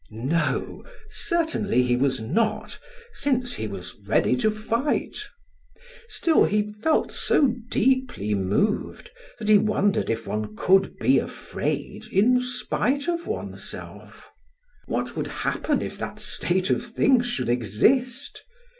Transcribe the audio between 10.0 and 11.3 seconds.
if one could be